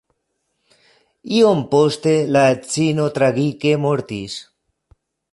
Iom 1.39 1.59
poste 1.73 2.13
la 2.37 2.45
edzino 2.53 3.05
tragike 3.17 3.75
mortis. 3.83 4.39